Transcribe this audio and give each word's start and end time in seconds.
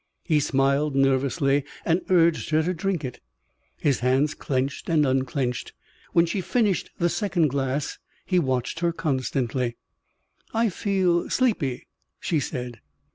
He 0.23 0.39
smiled 0.39 0.95
nervously 0.95 1.63
and 1.85 2.01
urged 2.09 2.49
her 2.49 2.63
to 2.63 2.73
drink 2.73 3.05
it. 3.05 3.19
His 3.77 3.99
hands 3.99 4.33
clenched 4.33 4.89
and 4.89 5.05
unclenched. 5.05 5.73
When 6.11 6.25
she 6.25 6.41
finished 6.41 6.89
the 6.97 7.07
second 7.07 7.49
glass, 7.49 7.99
he 8.25 8.39
watched 8.39 8.79
her 8.79 8.91
constantly. 8.93 9.77
"I 10.55 10.69
feel 10.69 11.29
sleepy," 11.29 11.85
she 12.19 12.39
said. 12.39 12.79